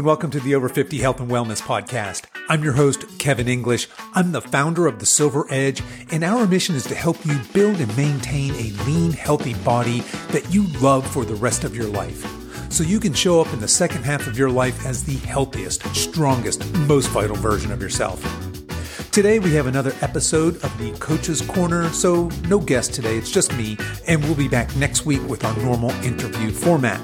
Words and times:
and 0.00 0.06
welcome 0.06 0.30
to 0.30 0.40
the 0.40 0.54
Over 0.54 0.70
50 0.70 0.96
Health 0.96 1.20
and 1.20 1.30
Wellness 1.30 1.60
Podcast. 1.60 2.24
I'm 2.48 2.64
your 2.64 2.72
host, 2.72 3.04
Kevin 3.18 3.48
English. 3.48 3.86
I'm 4.14 4.32
the 4.32 4.40
founder 4.40 4.86
of 4.86 4.98
The 4.98 5.04
Silver 5.04 5.46
Edge, 5.50 5.82
and 6.10 6.24
our 6.24 6.46
mission 6.46 6.74
is 6.74 6.84
to 6.84 6.94
help 6.94 7.22
you 7.26 7.38
build 7.52 7.78
and 7.80 7.96
maintain 7.98 8.54
a 8.54 8.72
lean, 8.86 9.12
healthy 9.12 9.52
body 9.52 10.00
that 10.30 10.50
you 10.50 10.66
love 10.80 11.06
for 11.06 11.26
the 11.26 11.34
rest 11.34 11.64
of 11.64 11.76
your 11.76 11.86
life. 11.86 12.24
So 12.72 12.82
you 12.82 12.98
can 12.98 13.12
show 13.12 13.42
up 13.42 13.52
in 13.52 13.60
the 13.60 13.68
second 13.68 14.04
half 14.04 14.26
of 14.26 14.38
your 14.38 14.48
life 14.48 14.86
as 14.86 15.04
the 15.04 15.16
healthiest, 15.16 15.84
strongest, 15.94 16.64
most 16.86 17.08
vital 17.08 17.36
version 17.36 17.70
of 17.70 17.82
yourself. 17.82 18.22
Today 19.12 19.38
we 19.38 19.52
have 19.52 19.66
another 19.66 19.94
episode 20.00 20.54
of 20.64 20.78
the 20.78 20.92
Coach's 20.92 21.42
Corner, 21.42 21.90
so 21.90 22.30
no 22.48 22.58
guest 22.58 22.94
today, 22.94 23.18
it's 23.18 23.30
just 23.30 23.54
me, 23.54 23.76
and 24.06 24.24
we'll 24.24 24.34
be 24.34 24.48
back 24.48 24.74
next 24.76 25.04
week 25.04 25.20
with 25.28 25.44
our 25.44 25.54
normal 25.58 25.90
interview 26.02 26.50
format. 26.50 27.02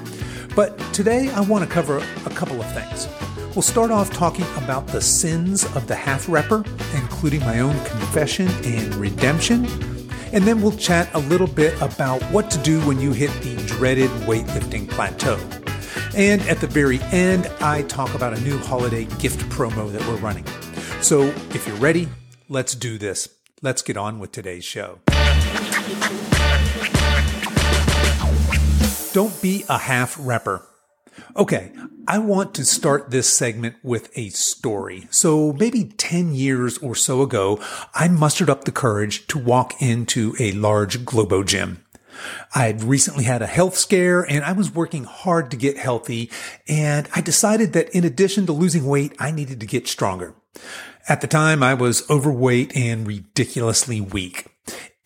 But 0.57 0.79
today 0.91 1.29
I 1.29 1.41
want 1.41 1.63
to 1.63 1.69
cover 1.69 1.97
a 2.25 2.29
couple 2.31 2.59
of 2.59 2.65
things. 2.73 3.07
We'll 3.55 3.61
start 3.61 3.91
off 3.91 4.11
talking 4.11 4.45
about 4.57 4.87
the 4.87 4.99
sins 4.99 5.63
of 5.75 5.85
the 5.85 5.93
half 5.93 6.25
repper, 6.25 6.65
including 6.99 7.41
my 7.41 7.59
own 7.59 7.75
confession 7.85 8.47
and 8.65 8.95
redemption. 8.95 9.67
And 10.33 10.45
then 10.45 10.63
we'll 10.63 10.75
chat 10.75 11.13
a 11.13 11.19
little 11.19 11.45
bit 11.45 11.79
about 11.79 12.23
what 12.31 12.49
to 12.49 12.57
do 12.63 12.81
when 12.87 12.99
you 12.99 13.11
hit 13.11 13.29
the 13.43 13.55
dreaded 13.67 14.09
weightlifting 14.21 14.89
plateau. 14.89 15.37
And 16.15 16.41
at 16.49 16.59
the 16.59 16.65
very 16.65 17.01
end, 17.11 17.45
I 17.61 17.83
talk 17.83 18.15
about 18.15 18.35
a 18.35 18.41
new 18.41 18.57
holiday 18.57 19.05
gift 19.19 19.41
promo 19.51 19.91
that 19.91 20.01
we're 20.07 20.15
running. 20.15 20.45
So 21.03 21.21
if 21.53 21.67
you're 21.67 21.77
ready, 21.77 22.07
let's 22.49 22.73
do 22.73 22.97
this. 22.97 23.29
Let's 23.61 23.83
get 23.83 23.95
on 23.95 24.17
with 24.17 24.31
today's 24.31 24.65
show. 24.65 25.01
Don't 29.13 29.41
be 29.41 29.63
a 29.69 29.77
half 29.77 30.15
repper. 30.17 30.63
Okay, 31.35 31.71
I 32.07 32.19
want 32.19 32.53
to 32.55 32.65
start 32.65 33.09
this 33.09 33.31
segment 33.31 33.75
with 33.83 34.15
a 34.17 34.29
story. 34.29 35.07
So 35.09 35.53
maybe 35.53 35.85
10 35.85 36.33
years 36.33 36.77
or 36.77 36.95
so 36.95 37.21
ago, 37.21 37.59
I 37.93 38.07
mustered 38.07 38.49
up 38.49 38.65
the 38.65 38.71
courage 38.71 39.27
to 39.27 39.37
walk 39.37 39.81
into 39.81 40.35
a 40.39 40.51
large 40.51 41.05
Globo 41.05 41.43
gym. 41.43 41.83
I 42.55 42.65
had 42.65 42.83
recently 42.83 43.23
had 43.23 43.41
a 43.41 43.47
health 43.47 43.77
scare 43.77 44.21
and 44.21 44.43
I 44.43 44.51
was 44.51 44.73
working 44.73 45.03
hard 45.03 45.51
to 45.51 45.57
get 45.57 45.77
healthy. 45.77 46.31
And 46.67 47.07
I 47.15 47.21
decided 47.21 47.73
that 47.73 47.89
in 47.89 48.03
addition 48.03 48.45
to 48.47 48.53
losing 48.53 48.85
weight, 48.85 49.13
I 49.19 49.31
needed 49.31 49.59
to 49.59 49.65
get 49.65 49.87
stronger. 49.87 50.35
At 51.07 51.21
the 51.21 51.27
time, 51.27 51.63
I 51.63 51.73
was 51.73 52.09
overweight 52.09 52.75
and 52.75 53.07
ridiculously 53.07 54.01
weak. 54.01 54.47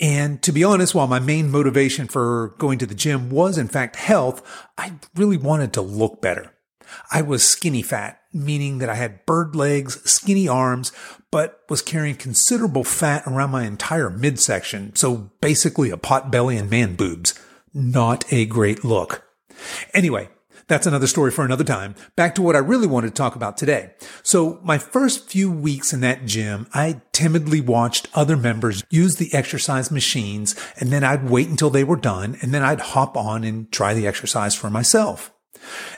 And 0.02 0.42
to 0.42 0.52
be 0.52 0.64
honest, 0.64 0.96
while 0.96 1.08
my 1.08 1.20
main 1.20 1.52
motivation 1.52 2.08
for 2.08 2.56
going 2.58 2.80
to 2.80 2.88
the 2.88 2.96
gym 2.96 3.30
was 3.30 3.58
in 3.58 3.68
fact 3.68 3.96
health, 3.96 4.42
I 4.78 4.94
really 5.16 5.38
wanted 5.38 5.74
to 5.74 5.82
look 5.82 6.22
better. 6.22 6.54
I 7.12 7.22
was 7.22 7.44
skinny 7.44 7.84
fat, 7.84 8.20
meaning 8.34 8.80
that 8.80 8.90
I 8.90 8.96
had 8.96 9.26
bird 9.26 9.56
legs, 9.56 10.02
skinny 10.10 10.48
arms, 10.48 10.92
but 11.32 11.62
was 11.70 11.82
carrying 11.82 12.16
considerable 12.16 12.84
fat 12.84 13.24
around 13.26 13.52
my 13.52 13.64
entire 13.66 14.10
midsection. 14.10 14.96
So 14.96 15.32
basically 15.40 15.92
a 15.92 15.98
pot 15.98 16.32
belly 16.32 16.58
and 16.58 16.70
man 16.70 16.96
boobs. 16.96 17.40
Not 17.74 18.26
a 18.34 18.46
great 18.46 18.84
look. 18.84 19.24
Anyway, 19.94 20.30
that's 20.72 20.88
another 20.88 21.06
story 21.06 21.32
for 21.32 21.44
another 21.44 21.66
time. 21.66 21.96
Back 22.16 22.34
to 22.36 22.42
what 22.42 22.56
I 22.56 22.60
really 22.60 22.88
wanted 22.88 23.10
to 23.10 23.14
talk 23.14 23.36
about 23.36 23.58
today. 23.58 23.92
So 24.24 24.58
my 24.64 24.78
first 24.78 25.30
few 25.30 25.52
weeks 25.52 25.92
in 25.92 26.00
that 26.00 26.26
gym, 26.26 26.66
I 26.74 27.02
timidly 27.12 27.60
watched 27.60 28.08
other 28.14 28.38
members 28.38 28.82
use 28.90 29.16
the 29.16 29.34
exercise 29.34 29.92
machines 29.92 30.56
and 30.80 30.90
then 30.90 31.04
I'd 31.04 31.30
wait 31.30 31.50
until 31.50 31.72
they 31.72 31.84
were 31.84 31.98
done 31.98 32.38
and 32.42 32.54
then 32.54 32.64
I'd 32.64 32.80
hop 32.80 33.18
on 33.18 33.44
and 33.44 33.70
try 33.70 33.94
the 33.94 34.08
exercise 34.08 34.56
for 34.56 34.70
myself. 34.70 35.34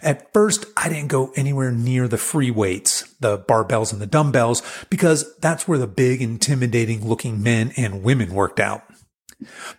At 0.02 0.34
first, 0.34 0.66
I 0.76 0.90
didn't 0.90 1.10
go 1.10 1.32
anywhere 1.36 1.72
near 1.72 2.08
the 2.08 2.18
free 2.18 2.50
weights, 2.50 3.04
the 3.20 3.38
barbells 3.38 3.94
and 3.94 4.02
the 4.02 4.08
dumbbells, 4.08 4.64
because 4.90 5.38
that's 5.38 5.68
where 5.68 5.78
the 5.78 5.88
big, 5.88 6.20
intimidating 6.20 7.08
looking 7.08 7.44
men 7.44 7.74
and 7.78 8.04
women 8.04 8.34
worked 8.34 8.60
out. 8.60 8.84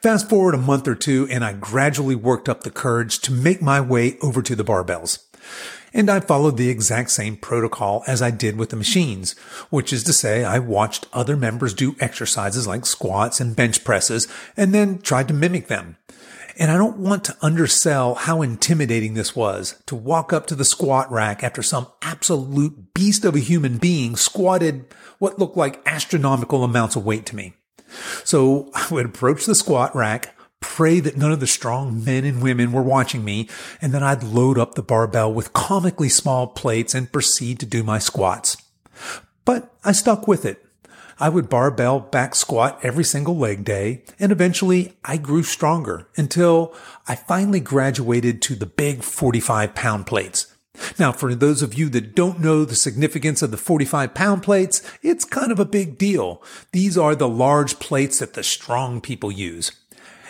Fast 0.03 0.29
forward 0.29 0.55
a 0.55 0.59
month 0.59 0.89
or 0.89 0.95
two, 0.95 1.27
and 1.31 1.45
I 1.45 1.53
gradually 1.53 2.15
worked 2.15 2.49
up 2.49 2.63
the 2.63 2.71
courage 2.71 3.21
to 3.21 3.33
make 3.33 3.63
my 3.63 3.81
way 3.81 4.19
over 4.21 4.43
to 4.43 4.55
the 4.55 4.65
barbells. 4.65 5.25
And 5.93 6.11
I 6.11 6.19
followed 6.19 6.57
the 6.57 6.71
exact 6.71 7.11
same 7.11 7.37
protocol 7.37 8.03
as 8.09 8.21
I 8.21 8.33
did 8.33 8.57
with 8.57 8.71
the 8.71 8.77
machines, 8.77 9.39
which 9.71 9.93
is 9.93 10.03
to 10.05 10.13
say 10.13 10.45
I 10.45 10.59
watched 10.59 11.07
other 11.13 11.37
members 11.37 11.73
do 11.73 11.95
exercises 12.01 12.67
like 12.67 12.85
squats 12.85 13.41
and 13.41 13.55
bench 13.55 13.85
presses 13.85 14.27
and 14.57 14.75
then 14.75 14.99
tried 14.99 15.29
to 15.29 15.35
mimic 15.35 15.69
them. 15.69 15.97
And 16.57 16.71
I 16.71 16.77
don't 16.77 16.99
want 16.99 17.25
to 17.25 17.37
undersell 17.43 18.15
how 18.15 18.43
intimidating 18.43 19.15
this 19.15 19.35
was 19.35 19.81
to 19.87 19.97
walk 19.97 20.33
up 20.33 20.47
to 20.49 20.55
the 20.55 20.65
squat 20.65 21.11
rack 21.11 21.43
after 21.43 21.63
some 21.63 21.89
absolute 22.03 22.95
beast 22.95 23.25
of 23.25 23.35
a 23.35 23.41
human 23.41 23.79
being 23.79 24.17
squatted 24.17 24.87
what 25.19 25.39
looked 25.39 25.57
like 25.57 25.81
astronomical 25.87 26.65
amounts 26.65 26.97
of 26.97 27.05
weight 27.05 27.27
to 27.27 27.37
me. 27.37 27.55
So 28.25 28.71
I 28.75 28.89
would 28.91 29.07
approach 29.07 29.47
the 29.47 29.55
squat 29.55 29.95
rack, 29.95 30.37
pray 30.61 31.01
that 31.01 31.17
none 31.17 31.33
of 31.33 31.41
the 31.41 31.47
strong 31.47 32.05
men 32.05 32.25
and 32.25 32.43
women 32.43 32.73
were 32.73 32.83
watching 32.83 33.25
me, 33.25 33.49
and 33.81 33.93
then 33.93 34.03
I'd 34.03 34.23
load 34.23 34.59
up 34.59 34.75
the 34.75 34.83
barbell 34.83 35.33
with 35.33 35.53
comically 35.53 36.09
small 36.09 36.47
plates 36.47 36.95
and 36.95 37.13
proceed 37.13 37.61
to 37.61 37.67
do 37.67 37.83
my 37.83 37.99
squats. 37.99 38.57
But 39.45 39.73
I 39.85 39.93
stuck 39.93 40.27
with 40.27 40.45
it. 40.45 40.65
I 41.21 41.29
would 41.29 41.49
barbell 41.49 42.01
back 42.01 42.35
squat 42.35 42.81
every 42.83 43.05
single 43.05 43.37
leg 43.37 43.65
day, 43.65 44.03
and 44.19 44.33
eventually 44.33 44.97
I 45.05 45.17
grew 45.17 45.43
stronger 45.43 46.09
until 46.17 46.75
I 47.07 47.15
finally 47.15 47.61
graduated 47.61 48.43
to 48.43 48.57
the 48.57 48.67
big 48.67 49.03
45 49.05 49.75
pound 49.75 50.07
plates. 50.07 50.54
Now, 50.99 51.13
for 51.13 51.35
those 51.35 51.63
of 51.63 51.75
you 51.75 51.89
that 51.91 52.15
don't 52.15 52.41
know 52.41 52.65
the 52.65 52.75
significance 52.75 53.43
of 53.43 53.51
the 53.51 53.57
45 53.57 54.15
pound 54.15 54.43
plates, 54.43 54.83
it's 55.03 55.25
kind 55.25 55.53
of 55.53 55.61
a 55.61 55.65
big 55.65 55.99
deal. 55.99 56.43
These 56.73 56.99
are 56.99 57.15
the 57.15 57.29
large 57.29 57.79
plates 57.79 58.19
that 58.19 58.35
the 58.35 58.43
strong 58.43 59.01
people 59.01 59.31
use. 59.31 59.73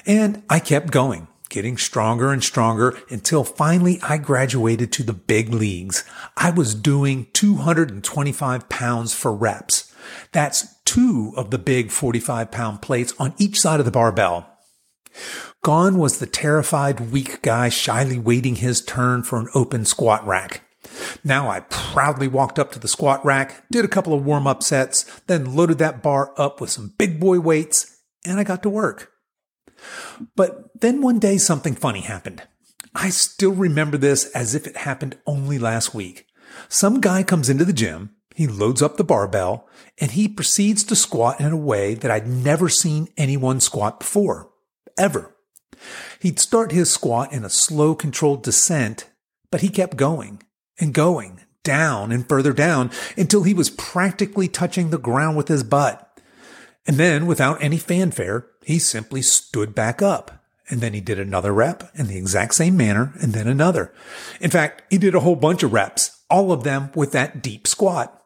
And 0.06 0.42
I 0.50 0.58
kept 0.58 0.90
going, 0.90 1.28
getting 1.48 1.78
stronger 1.78 2.30
and 2.30 2.44
stronger 2.44 2.98
until 3.08 3.42
finally 3.42 3.98
I 4.02 4.18
graduated 4.18 4.92
to 4.92 5.02
the 5.02 5.14
big 5.14 5.52
leagues. 5.52 6.04
I 6.36 6.50
was 6.50 6.74
doing 6.74 7.28
225 7.32 8.68
pounds 8.68 9.14
for 9.14 9.32
reps. 9.32 9.94
That's 10.32 10.74
two 10.84 11.32
of 11.36 11.50
the 11.50 11.58
big 11.58 11.90
45 11.90 12.50
pound 12.50 12.82
plates 12.82 13.14
on 13.18 13.34
each 13.38 13.60
side 13.60 13.80
of 13.80 13.86
the 13.86 13.92
barbell. 13.92 14.50
Gone 15.64 15.96
was 15.96 16.18
the 16.18 16.26
terrified, 16.26 17.10
weak 17.10 17.40
guy 17.40 17.70
shyly 17.70 18.18
waiting 18.18 18.56
his 18.56 18.82
turn 18.82 19.22
for 19.22 19.38
an 19.38 19.48
open 19.54 19.86
squat 19.86 20.26
rack. 20.26 20.60
Now 21.24 21.48
I 21.48 21.60
proudly 21.60 22.28
walked 22.28 22.58
up 22.58 22.70
to 22.72 22.78
the 22.78 22.86
squat 22.86 23.24
rack, 23.24 23.64
did 23.70 23.82
a 23.82 23.88
couple 23.88 24.12
of 24.12 24.26
warm 24.26 24.46
up 24.46 24.62
sets, 24.62 25.04
then 25.26 25.56
loaded 25.56 25.78
that 25.78 26.02
bar 26.02 26.34
up 26.36 26.60
with 26.60 26.68
some 26.68 26.92
big 26.98 27.18
boy 27.18 27.40
weights, 27.40 27.96
and 28.26 28.38
I 28.38 28.44
got 28.44 28.62
to 28.64 28.68
work. 28.68 29.10
But 30.36 30.68
then 30.78 31.00
one 31.00 31.18
day 31.18 31.38
something 31.38 31.74
funny 31.74 32.02
happened. 32.02 32.42
I 32.94 33.08
still 33.08 33.52
remember 33.52 33.96
this 33.96 34.26
as 34.32 34.54
if 34.54 34.66
it 34.66 34.76
happened 34.76 35.16
only 35.26 35.58
last 35.58 35.94
week. 35.94 36.26
Some 36.68 37.00
guy 37.00 37.22
comes 37.22 37.48
into 37.48 37.64
the 37.64 37.72
gym, 37.72 38.10
he 38.34 38.46
loads 38.46 38.82
up 38.82 38.98
the 38.98 39.02
barbell, 39.02 39.66
and 39.98 40.10
he 40.10 40.28
proceeds 40.28 40.84
to 40.84 40.94
squat 40.94 41.40
in 41.40 41.52
a 41.52 41.56
way 41.56 41.94
that 41.94 42.10
I'd 42.10 42.26
never 42.26 42.68
seen 42.68 43.08
anyone 43.16 43.60
squat 43.60 44.00
before. 44.00 44.50
Ever. 44.98 45.33
He'd 46.20 46.38
start 46.38 46.72
his 46.72 46.92
squat 46.92 47.32
in 47.32 47.44
a 47.44 47.50
slow, 47.50 47.94
controlled 47.94 48.42
descent, 48.42 49.08
but 49.50 49.60
he 49.60 49.68
kept 49.68 49.96
going 49.96 50.42
and 50.78 50.92
going 50.92 51.40
down 51.62 52.12
and 52.12 52.28
further 52.28 52.52
down 52.52 52.90
until 53.16 53.42
he 53.42 53.54
was 53.54 53.70
practically 53.70 54.48
touching 54.48 54.90
the 54.90 54.98
ground 54.98 55.36
with 55.36 55.48
his 55.48 55.62
butt. 55.62 56.00
And 56.86 56.96
then, 56.96 57.26
without 57.26 57.62
any 57.62 57.78
fanfare, 57.78 58.46
he 58.62 58.78
simply 58.78 59.22
stood 59.22 59.74
back 59.74 60.02
up. 60.02 60.44
And 60.68 60.80
then 60.80 60.94
he 60.94 61.00
did 61.00 61.18
another 61.18 61.52
rep 61.52 61.90
in 61.94 62.06
the 62.06 62.16
exact 62.16 62.54
same 62.54 62.76
manner, 62.76 63.12
and 63.20 63.32
then 63.32 63.48
another. 63.48 63.92
In 64.40 64.50
fact, 64.50 64.82
he 64.90 64.98
did 64.98 65.14
a 65.14 65.20
whole 65.20 65.36
bunch 65.36 65.62
of 65.62 65.72
reps, 65.72 66.22
all 66.30 66.52
of 66.52 66.64
them 66.64 66.90
with 66.94 67.12
that 67.12 67.42
deep 67.42 67.66
squat. 67.66 68.22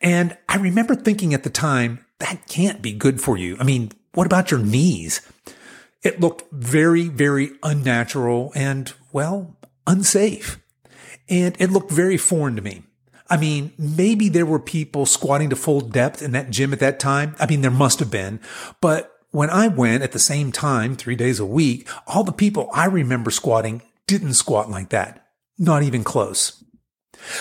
And 0.00 0.36
I 0.48 0.56
remember 0.56 0.94
thinking 0.94 1.32
at 1.34 1.42
the 1.44 1.50
time, 1.50 2.04
that 2.18 2.46
can't 2.48 2.82
be 2.82 2.92
good 2.92 3.20
for 3.20 3.36
you. 3.36 3.56
I 3.60 3.64
mean, 3.64 3.92
what 4.14 4.26
about 4.26 4.50
your 4.50 4.60
knees? 4.60 5.20
It 6.02 6.20
looked 6.20 6.50
very, 6.50 7.08
very 7.08 7.50
unnatural 7.62 8.52
and, 8.54 8.92
well, 9.12 9.56
unsafe. 9.86 10.58
And 11.28 11.56
it 11.60 11.70
looked 11.70 11.90
very 11.90 12.16
foreign 12.16 12.56
to 12.56 12.62
me. 12.62 12.82
I 13.28 13.36
mean, 13.36 13.72
maybe 13.78 14.28
there 14.28 14.46
were 14.46 14.58
people 14.58 15.06
squatting 15.06 15.50
to 15.50 15.56
full 15.56 15.80
depth 15.80 16.20
in 16.20 16.32
that 16.32 16.50
gym 16.50 16.72
at 16.72 16.80
that 16.80 16.98
time. 16.98 17.36
I 17.38 17.46
mean, 17.46 17.60
there 17.60 17.70
must 17.70 18.00
have 18.00 18.10
been. 18.10 18.40
But 18.80 19.12
when 19.30 19.50
I 19.50 19.68
went 19.68 20.02
at 20.02 20.12
the 20.12 20.18
same 20.18 20.50
time, 20.50 20.96
three 20.96 21.14
days 21.14 21.38
a 21.38 21.46
week, 21.46 21.88
all 22.08 22.24
the 22.24 22.32
people 22.32 22.68
I 22.74 22.86
remember 22.86 23.30
squatting 23.30 23.82
didn't 24.08 24.34
squat 24.34 24.68
like 24.68 24.88
that. 24.88 25.28
Not 25.56 25.84
even 25.84 26.02
close. 26.02 26.64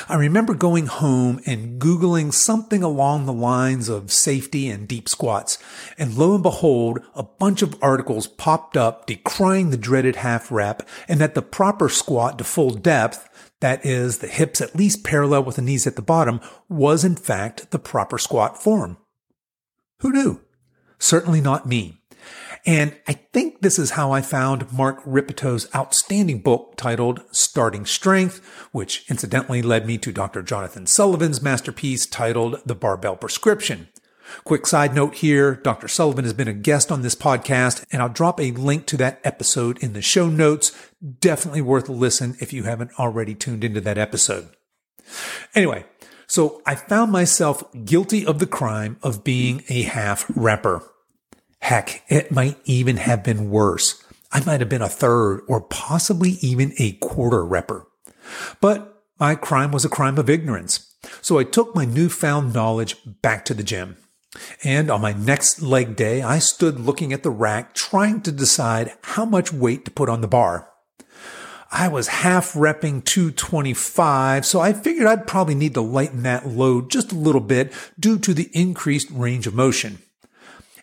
I 0.07 0.15
remember 0.15 0.53
going 0.53 0.87
home 0.87 1.39
and 1.45 1.79
Googling 1.81 2.33
something 2.33 2.83
along 2.83 3.25
the 3.25 3.33
lines 3.33 3.89
of 3.89 4.11
safety 4.11 4.69
and 4.69 4.87
deep 4.87 5.09
squats. 5.09 5.57
And 5.97 6.15
lo 6.15 6.33
and 6.33 6.43
behold, 6.43 6.99
a 7.15 7.23
bunch 7.23 7.61
of 7.61 7.77
articles 7.81 8.27
popped 8.27 8.77
up 8.77 9.05
decrying 9.05 9.69
the 9.69 9.77
dreaded 9.77 10.17
half 10.17 10.51
rep 10.51 10.87
and 11.07 11.19
that 11.19 11.35
the 11.35 11.41
proper 11.41 11.89
squat 11.89 12.37
to 12.37 12.43
full 12.43 12.71
depth, 12.71 13.27
that 13.59 13.85
is, 13.85 14.19
the 14.19 14.27
hips 14.27 14.61
at 14.61 14.75
least 14.75 15.03
parallel 15.03 15.43
with 15.43 15.55
the 15.55 15.61
knees 15.61 15.87
at 15.87 15.95
the 15.95 16.01
bottom, 16.01 16.39
was 16.67 17.03
in 17.03 17.15
fact 17.15 17.71
the 17.71 17.79
proper 17.79 18.17
squat 18.17 18.61
form. 18.61 18.97
Who 19.99 20.11
knew? 20.11 20.41
Certainly 20.97 21.41
not 21.41 21.67
me. 21.67 21.99
And 22.65 22.95
I 23.07 23.13
think 23.13 23.61
this 23.61 23.79
is 23.79 23.91
how 23.91 24.11
I 24.11 24.21
found 24.21 24.71
Mark 24.71 25.03
Rippetoe's 25.03 25.67
outstanding 25.73 26.41
book 26.41 26.73
titled 26.75 27.21
Starting 27.31 27.85
Strength, 27.85 28.45
which 28.71 29.09
incidentally 29.09 29.61
led 29.61 29.85
me 29.85 29.97
to 30.00 30.11
Dr. 30.11 30.41
Jonathan 30.41 30.85
Sullivan's 30.85 31.41
masterpiece 31.41 32.06
titled 32.06 32.61
The 32.65 32.75
Barbell 32.75 33.15
Prescription. 33.15 33.88
Quick 34.44 34.67
side 34.67 34.94
note 34.94 35.15
here, 35.15 35.56
Dr. 35.56 35.88
Sullivan 35.88 36.23
has 36.23 36.33
been 36.33 36.47
a 36.47 36.53
guest 36.53 36.91
on 36.91 37.01
this 37.01 37.15
podcast, 37.15 37.83
and 37.91 38.01
I'll 38.01 38.09
drop 38.09 38.39
a 38.39 38.51
link 38.51 38.85
to 38.88 38.97
that 38.97 39.19
episode 39.23 39.81
in 39.81 39.94
the 39.94 40.01
show 40.01 40.27
notes. 40.27 40.71
Definitely 41.19 41.62
worth 41.62 41.89
a 41.89 41.94
listen 41.94 42.35
if 42.39 42.53
you 42.53 42.63
haven't 42.63 42.91
already 43.00 43.33
tuned 43.33 43.63
into 43.63 43.81
that 43.81 43.97
episode. 43.97 44.50
Anyway, 45.55 45.85
so 46.27 46.62
I 46.65 46.75
found 46.75 47.12
myself 47.12 47.63
guilty 47.85 48.25
of 48.25 48.38
the 48.38 48.45
crime 48.45 48.97
of 49.01 49.23
being 49.23 49.63
a 49.67 49.83
half 49.83 50.27
repper. 50.27 50.83
Heck, 51.61 52.03
it 52.07 52.31
might 52.31 52.57
even 52.65 52.97
have 52.97 53.23
been 53.23 53.50
worse. 53.50 54.03
I 54.31 54.44
might 54.44 54.59
have 54.59 54.69
been 54.69 54.81
a 54.81 54.89
third 54.89 55.41
or 55.47 55.61
possibly 55.61 56.31
even 56.41 56.73
a 56.77 56.94
quarter 56.94 57.44
repper. 57.44 57.85
But 58.61 59.03
my 59.19 59.35
crime 59.35 59.71
was 59.71 59.85
a 59.85 59.89
crime 59.89 60.17
of 60.17 60.29
ignorance. 60.29 60.95
So 61.21 61.38
I 61.39 61.44
took 61.44 61.75
my 61.75 61.85
newfound 61.85 62.53
knowledge 62.53 62.97
back 63.21 63.45
to 63.45 63.53
the 63.53 63.63
gym. 63.63 63.97
And 64.63 64.91
on 64.91 65.01
my 65.01 65.13
next 65.13 65.61
leg 65.61 65.95
day, 65.95 66.21
I 66.21 66.39
stood 66.39 66.79
looking 66.79 67.13
at 67.13 67.23
the 67.23 67.31
rack 67.31 67.73
trying 67.73 68.21
to 68.21 68.31
decide 68.31 68.94
how 69.01 69.25
much 69.25 69.51
weight 69.51 69.85
to 69.85 69.91
put 69.91 70.09
on 70.09 70.21
the 70.21 70.27
bar. 70.27 70.69
I 71.71 71.88
was 71.88 72.07
half 72.07 72.53
repping 72.53 73.05
225, 73.05 74.45
so 74.45 74.59
I 74.59 74.73
figured 74.73 75.07
I'd 75.07 75.27
probably 75.27 75.55
need 75.55 75.75
to 75.75 75.81
lighten 75.81 76.23
that 76.23 76.47
load 76.47 76.89
just 76.89 77.12
a 77.12 77.15
little 77.15 77.41
bit 77.41 77.73
due 78.00 78.17
to 78.19 78.33
the 78.33 78.50
increased 78.53 79.09
range 79.12 79.45
of 79.45 79.53
motion 79.53 80.00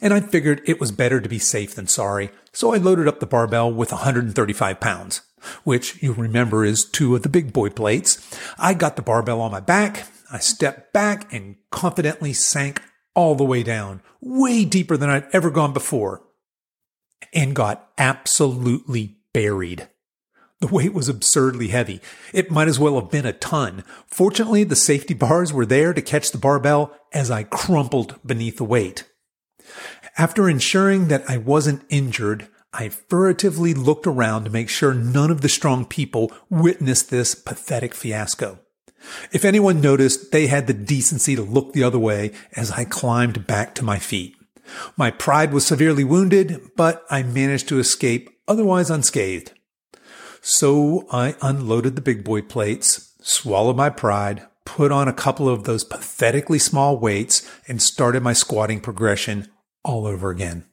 and 0.00 0.12
I 0.12 0.20
figured 0.20 0.62
it 0.64 0.80
was 0.80 0.92
better 0.92 1.20
to 1.20 1.28
be 1.28 1.38
safe 1.38 1.74
than 1.74 1.86
sorry, 1.86 2.30
so 2.52 2.72
I 2.72 2.78
loaded 2.78 3.08
up 3.08 3.20
the 3.20 3.26
barbell 3.26 3.72
with 3.72 3.92
135 3.92 4.80
pounds, 4.80 5.22
which 5.64 6.02
you 6.02 6.12
remember 6.12 6.64
is 6.64 6.84
two 6.84 7.14
of 7.14 7.22
the 7.22 7.28
big 7.28 7.52
boy 7.52 7.70
plates. 7.70 8.18
I 8.58 8.74
got 8.74 8.96
the 8.96 9.02
barbell 9.02 9.40
on 9.40 9.52
my 9.52 9.60
back, 9.60 10.06
I 10.30 10.38
stepped 10.38 10.92
back 10.92 11.32
and 11.32 11.56
confidently 11.70 12.32
sank 12.32 12.82
all 13.14 13.34
the 13.34 13.44
way 13.44 13.62
down, 13.62 14.02
way 14.20 14.64
deeper 14.64 14.96
than 14.96 15.10
I'd 15.10 15.28
ever 15.32 15.50
gone 15.50 15.72
before, 15.72 16.22
and 17.32 17.54
got 17.54 17.90
absolutely 17.96 19.18
buried. 19.32 19.88
The 20.60 20.68
weight 20.68 20.94
was 20.94 21.08
absurdly 21.08 21.68
heavy. 21.68 22.00
It 22.32 22.50
might 22.50 22.68
as 22.68 22.78
well 22.78 22.98
have 22.98 23.10
been 23.10 23.26
a 23.26 23.32
ton. 23.32 23.84
Fortunately, 24.06 24.64
the 24.64 24.76
safety 24.76 25.12
bars 25.12 25.52
were 25.52 25.66
there 25.66 25.92
to 25.92 26.00
catch 26.00 26.30
the 26.30 26.38
barbell 26.38 26.96
as 27.12 27.30
I 27.30 27.42
crumpled 27.42 28.18
beneath 28.24 28.56
the 28.56 28.64
weight. 28.64 29.04
After 30.18 30.48
ensuring 30.48 31.08
that 31.08 31.28
I 31.28 31.36
wasn't 31.36 31.84
injured, 31.88 32.48
I 32.72 32.88
furtively 32.88 33.74
looked 33.74 34.06
around 34.06 34.44
to 34.44 34.50
make 34.50 34.68
sure 34.68 34.92
none 34.92 35.30
of 35.30 35.40
the 35.40 35.48
strong 35.48 35.84
people 35.84 36.32
witnessed 36.50 37.10
this 37.10 37.34
pathetic 37.34 37.94
fiasco. 37.94 38.60
If 39.32 39.44
anyone 39.44 39.80
noticed, 39.80 40.32
they 40.32 40.46
had 40.46 40.66
the 40.66 40.74
decency 40.74 41.36
to 41.36 41.42
look 41.42 41.72
the 41.72 41.82
other 41.82 41.98
way 41.98 42.32
as 42.52 42.70
I 42.72 42.84
climbed 42.84 43.46
back 43.46 43.74
to 43.76 43.84
my 43.84 43.98
feet. 43.98 44.34
My 44.96 45.10
pride 45.10 45.52
was 45.52 45.66
severely 45.66 46.04
wounded, 46.04 46.60
but 46.76 47.04
I 47.08 47.22
managed 47.22 47.68
to 47.68 47.78
escape 47.78 48.30
otherwise 48.48 48.90
unscathed. 48.90 49.52
So 50.40 51.06
I 51.10 51.34
unloaded 51.40 51.96
the 51.96 52.02
big 52.02 52.24
boy 52.24 52.42
plates, 52.42 53.14
swallowed 53.20 53.76
my 53.76 53.90
pride, 53.90 54.46
put 54.64 54.92
on 54.92 55.08
a 55.08 55.12
couple 55.12 55.48
of 55.48 55.64
those 55.64 55.84
pathetically 55.84 56.58
small 56.58 56.98
weights, 56.98 57.48
and 57.68 57.80
started 57.80 58.22
my 58.22 58.32
squatting 58.32 58.80
progression 58.80 59.48
all 59.86 60.06
over 60.06 60.30
again. 60.30 60.64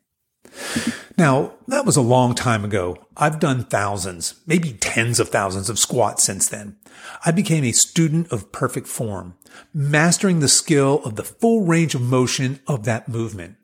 Now, 1.18 1.54
that 1.68 1.86
was 1.86 1.96
a 1.96 2.02
long 2.02 2.34
time 2.36 2.66
ago. 2.66 2.98
I've 3.16 3.40
done 3.40 3.66
thousands, 3.66 4.42
maybe 4.48 4.74
tens 4.74 5.20
of 5.20 5.30
thousands 5.30 5.70
of 5.70 5.80
squats 5.80 6.24
since 6.24 6.48
then. 6.48 6.78
I 7.26 7.32
became 7.32 7.64
a 7.64 7.72
student 7.72 8.32
of 8.32 8.52
perfect 8.52 8.88
form, 8.88 9.36
mastering 9.74 10.40
the 10.40 10.48
skill 10.48 11.02
of 11.06 11.16
the 11.16 11.24
full 11.24 11.66
range 11.66 11.96
of 11.96 12.02
motion 12.02 12.60
of 12.68 12.86
that 12.86 13.08
movement. 13.08 13.58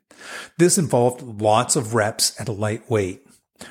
This 0.58 0.78
involved 0.78 1.42
lots 1.42 1.76
of 1.76 1.94
reps 1.94 2.38
at 2.40 2.48
a 2.48 2.52
light 2.52 2.88
weight. 2.88 3.26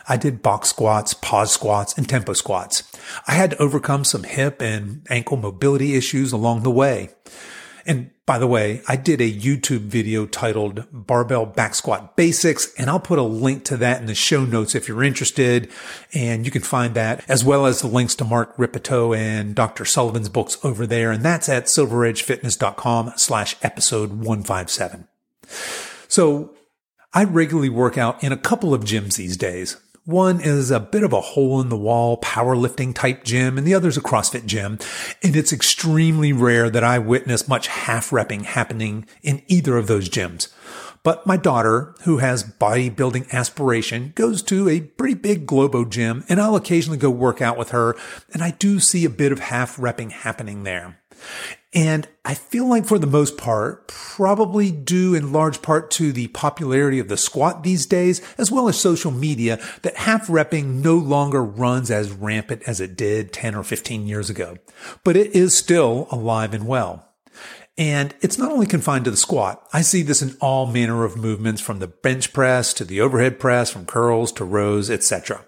I 0.07 0.17
did 0.17 0.43
box 0.43 0.69
squats, 0.69 1.13
pause 1.13 1.51
squats, 1.51 1.97
and 1.97 2.07
tempo 2.07 2.33
squats. 2.33 2.83
I 3.27 3.33
had 3.33 3.51
to 3.51 3.61
overcome 3.61 4.03
some 4.03 4.23
hip 4.23 4.61
and 4.61 5.05
ankle 5.09 5.37
mobility 5.37 5.95
issues 5.95 6.31
along 6.31 6.63
the 6.63 6.71
way. 6.71 7.09
And 7.89 8.11
by 8.27 8.37
the 8.37 8.45
way, 8.45 8.83
I 8.87 8.95
did 8.95 9.19
a 9.19 9.33
YouTube 9.33 9.79
video 9.79 10.27
titled 10.27 10.85
Barbell 10.93 11.47
Back 11.47 11.73
Squat 11.73 12.15
Basics, 12.15 12.71
and 12.75 12.87
I'll 12.87 12.99
put 12.99 13.17
a 13.17 13.23
link 13.23 13.65
to 13.65 13.77
that 13.77 13.99
in 13.99 14.05
the 14.05 14.13
show 14.13 14.45
notes 14.45 14.75
if 14.75 14.87
you're 14.87 15.03
interested. 15.03 15.71
And 16.13 16.45
you 16.45 16.51
can 16.51 16.61
find 16.61 16.93
that 16.93 17.25
as 17.27 17.43
well 17.43 17.65
as 17.65 17.81
the 17.81 17.87
links 17.87 18.13
to 18.15 18.23
Mark 18.23 18.53
Rippetoe 18.59 19.15
and 19.15 19.55
Dr. 19.55 19.85
Sullivan's 19.85 20.29
books 20.29 20.59
over 20.63 20.85
there. 20.85 21.09
And 21.09 21.23
that's 21.23 21.49
at 21.49 21.65
silveredgefitness.com 21.65 23.13
slash 23.15 23.55
episode 23.63 24.11
157. 24.11 25.07
So 26.07 26.53
I 27.11 27.23
regularly 27.23 27.69
work 27.69 27.97
out 27.97 28.23
in 28.23 28.31
a 28.31 28.37
couple 28.37 28.71
of 28.71 28.83
gyms 28.83 29.15
these 29.15 29.35
days. 29.35 29.77
One 30.09 30.41
is 30.41 30.71
a 30.71 30.79
bit 30.79 31.03
of 31.03 31.13
a 31.13 31.21
hole 31.21 31.61
in 31.61 31.69
the 31.69 31.77
wall 31.77 32.17
powerlifting 32.17 32.95
type 32.95 33.23
gym 33.23 33.59
and 33.59 33.67
the 33.67 33.75
other 33.75 33.89
is 33.89 33.95
a 33.95 34.01
CrossFit 34.01 34.47
gym. 34.47 34.79
And 35.21 35.35
it's 35.35 35.53
extremely 35.53 36.33
rare 36.33 36.67
that 36.71 36.83
I 36.83 36.97
witness 36.97 37.47
much 37.47 37.67
half 37.67 38.09
repping 38.09 38.41
happening 38.41 39.05
in 39.21 39.43
either 39.45 39.77
of 39.77 39.85
those 39.85 40.09
gyms. 40.09 40.51
But 41.03 41.27
my 41.27 41.37
daughter, 41.37 41.93
who 42.05 42.17
has 42.17 42.43
bodybuilding 42.43 43.31
aspiration, 43.31 44.13
goes 44.15 44.41
to 44.43 44.67
a 44.67 44.79
pretty 44.81 45.13
big 45.13 45.45
Globo 45.45 45.85
gym 45.85 46.23
and 46.27 46.41
I'll 46.41 46.55
occasionally 46.55 46.97
go 46.97 47.11
work 47.11 47.39
out 47.39 47.55
with 47.55 47.69
her. 47.69 47.95
And 48.33 48.41
I 48.41 48.49
do 48.49 48.79
see 48.79 49.05
a 49.05 49.11
bit 49.11 49.31
of 49.31 49.37
half 49.37 49.77
repping 49.77 50.11
happening 50.11 50.63
there. 50.63 50.99
And 51.73 52.07
I 52.25 52.33
feel 52.33 52.67
like 52.67 52.87
for 52.87 52.97
the 52.97 53.05
most 53.05 53.37
part, 53.37 53.87
probably 53.87 54.71
due 54.71 55.13
in 55.13 55.31
large 55.31 55.61
part 55.61 55.91
to 55.91 56.11
the 56.11 56.27
popularity 56.29 56.97
of 56.97 57.09
the 57.09 57.17
squat 57.17 57.61
these 57.61 57.85
days, 57.85 58.21
as 58.39 58.51
well 58.51 58.67
as 58.67 58.79
social 58.79 59.11
media, 59.11 59.59
that 59.83 59.97
half 59.97 60.27
repping 60.27 60.83
no 60.83 60.95
longer 60.95 61.43
runs 61.43 61.91
as 61.91 62.11
rampant 62.11 62.63
as 62.65 62.81
it 62.81 62.97
did 62.97 63.31
10 63.31 63.53
or 63.53 63.63
15 63.63 64.07
years 64.07 64.31
ago. 64.31 64.57
But 65.03 65.15
it 65.15 65.35
is 65.35 65.55
still 65.55 66.07
alive 66.09 66.55
and 66.55 66.65
well. 66.65 67.07
And 67.77 68.15
it's 68.19 68.37
not 68.37 68.51
only 68.51 68.65
confined 68.65 69.05
to 69.05 69.11
the 69.11 69.15
squat. 69.15 69.65
I 69.71 69.83
see 69.83 70.01
this 70.01 70.23
in 70.23 70.35
all 70.41 70.65
manner 70.65 71.05
of 71.05 71.15
movements 71.15 71.61
from 71.61 71.79
the 71.79 71.87
bench 71.87 72.33
press 72.33 72.73
to 72.73 72.83
the 72.83 72.99
overhead 72.99 73.39
press, 73.39 73.71
from 73.71 73.85
curls 73.85 74.31
to 74.33 74.43
rows, 74.43 74.89
etc. 74.89 75.45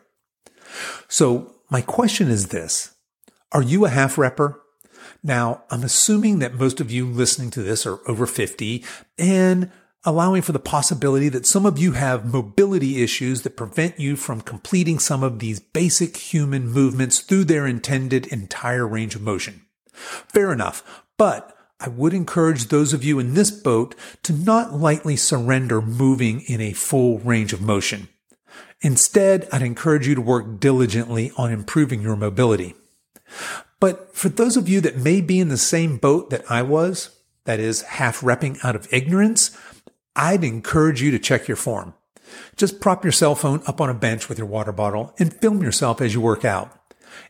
So 1.10 1.56
my 1.70 1.82
question 1.82 2.30
is 2.30 2.48
this. 2.48 2.94
Are 3.52 3.62
you 3.62 3.84
a 3.84 3.90
half 3.90 4.16
repper? 4.16 4.61
Now, 5.24 5.64
I'm 5.70 5.84
assuming 5.84 6.40
that 6.40 6.56
most 6.56 6.82
of 6.82 6.90
you 6.90 7.06
listening 7.06 7.52
to 7.52 7.62
this 7.62 7.86
are 7.86 8.00
over 8.08 8.26
50 8.26 8.84
and 9.20 9.72
allowing 10.04 10.42
for 10.42 10.52
the 10.52 10.60
possibility 10.60 11.30
that 11.30 11.46
some 11.46 11.66
of 11.66 11.78
you 11.78 11.92
have 11.92 12.34
mobility 12.34 13.04
issues 13.04 13.44
that 13.44 13.56
prevent 13.56 14.00
you 14.00 14.16
from 14.16 14.42
completing 14.42 14.98
some 14.98 15.22
of 15.22 15.38
these 15.38 15.60
basic 15.60 16.18
human 16.18 16.68
movements 16.68 17.20
through 17.20 17.44
their 17.44 17.68
intended 17.68 18.26
entire 18.28 18.88
range 18.88 19.14
of 19.14 19.22
motion. 19.22 19.62
Fair 19.94 20.52
enough, 20.52 21.06
but 21.18 21.56
I 21.80 21.90
would 21.90 22.14
encourage 22.14 22.68
those 22.68 22.94
of 22.94 23.04
you 23.04 23.20
in 23.20 23.36
this 23.36 23.52
boat 23.52 23.94
to 24.24 24.34
not 24.34 24.74
lightly 24.74 25.16
surrender 25.16 25.82
moving 25.82 26.42
in 26.42 26.62
a 26.62 26.74
full 26.74 27.20
range 27.20 27.54
of 27.54 27.62
motion. 27.62 28.08
Instead, 28.82 29.48
I'd 29.52 29.62
encourage 29.62 30.08
you 30.08 30.16
to 30.16 30.22
work 30.22 30.60
diligently 30.60 31.32
on 31.38 31.52
improving 31.52 32.02
your 32.02 32.16
mobility. 32.16 32.74
But 33.82 34.16
for 34.16 34.30
those 34.30 34.56
of 34.56 34.70
you 34.70 34.80
that 34.82 34.96
may 34.96 35.20
be 35.20 35.40
in 35.40 35.50
the 35.50 35.58
same 35.58 35.98
boat 35.98 36.30
that 36.30 36.50
I 36.50 36.62
was, 36.62 37.20
that 37.44 37.60
is 37.60 37.82
half 37.82 38.22
repping 38.22 38.64
out 38.64 38.76
of 38.78 38.88
ignorance, 38.94 39.58
I'd 40.16 40.44
encourage 40.44 41.02
you 41.02 41.12
to 41.12 41.20
check 41.20 41.48
your 41.50 41.58
form. 41.58 41.96
Just 42.56 42.80
prop 42.80 43.04
your 43.04 43.12
cell 43.12 43.36
phone 43.36 43.62
up 43.66 43.82
on 43.82 43.90
a 43.90 43.96
bench 43.96 44.30
with 44.30 44.38
your 44.38 44.48
water 44.48 44.72
bottle 44.72 45.14
and 45.18 45.34
film 45.34 45.62
yourself 45.64 46.00
as 46.00 46.14
you 46.14 46.22
work 46.22 46.46
out. 46.46 46.72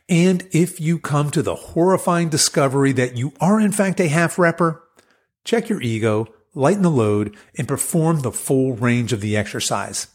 And 0.08 0.46
if 0.52 0.78
you 0.78 0.98
come 0.98 1.30
to 1.30 1.42
the 1.42 1.54
horrifying 1.54 2.28
discovery 2.28 2.92
that 2.92 3.16
you 3.16 3.32
are 3.40 3.58
in 3.58 3.72
fact 3.72 3.98
a 3.98 4.08
half 4.08 4.36
repper, 4.36 4.80
check 5.44 5.70
your 5.70 5.80
ego, 5.80 6.26
lighten 6.54 6.82
the 6.82 6.90
load, 6.90 7.34
and 7.56 7.66
perform 7.66 8.20
the 8.20 8.30
full 8.30 8.74
range 8.74 9.14
of 9.14 9.22
the 9.22 9.38
exercise. 9.38 10.08